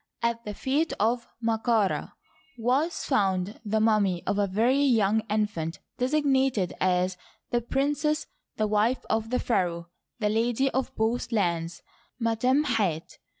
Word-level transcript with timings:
At 0.23 0.43
the 0.45 0.55
feet 0.55 0.93
of 0.99 1.27
Md 1.43 1.61
ka 1.61 1.85
Rd 1.85 2.11
was 2.57 3.05
found 3.05 3.61
the 3.63 3.79
mummy 3.79 4.23
of 4.25 4.39
a 4.39 4.47
veiy 4.47 4.91
young 4.91 5.19
infant 5.29 5.77
designated 5.99 6.73
as" 6.81 7.17
the 7.51 7.61
princess, 7.61 8.25
the 8.57 8.65
wife 8.65 9.05
of 9.11 9.29
the 9.29 9.37
pharaoh, 9.37 9.91
the 10.17 10.29
lady 10.29 10.71
of 10.71 10.91
Both 10.95 11.31
Lands, 11.31 11.83
Mui 12.19 12.43
em 12.43 12.63
hat. 12.63 13.19